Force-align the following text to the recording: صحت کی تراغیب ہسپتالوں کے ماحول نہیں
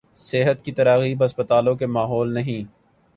صحت 0.19 0.63
کی 0.65 0.71
تراغیب 0.71 1.23
ہسپتالوں 1.25 1.75
کے 1.75 1.85
ماحول 1.87 2.33
نہیں 2.33 2.63